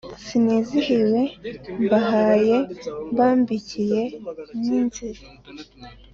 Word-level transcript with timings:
sinizihiwe 0.25 1.21
mbahaye 1.83 2.57
mbambikiye 3.11 4.01
n’izi, 4.65 5.09